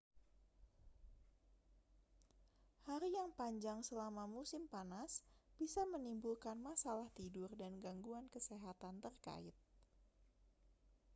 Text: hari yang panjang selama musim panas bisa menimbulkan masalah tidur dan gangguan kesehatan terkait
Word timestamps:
hari 2.89 3.09
yang 3.19 3.29
panjang 3.39 3.79
selama 3.87 4.23
musim 4.35 4.63
panas 4.73 5.11
bisa 5.61 5.81
menimbulkan 5.93 6.57
masalah 6.69 7.05
tidur 7.17 7.49
dan 7.61 7.73
gangguan 7.85 8.25
kesehatan 8.33 8.95
terkait 9.05 9.53